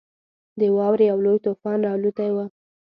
د 0.59 0.61
واورې 0.75 1.05
یو 1.11 1.19
لوی 1.25 1.37
طوفان 1.45 1.77
راالوتی 1.87 2.29
وو. 2.31 2.45